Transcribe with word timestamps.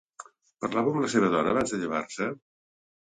Parlava 0.63 0.93
amb 0.93 1.03
la 1.05 1.09
seva 1.15 1.29
dona 1.35 1.53
abans 1.57 1.75
de 1.75 1.81
llevar-se? 1.83 2.31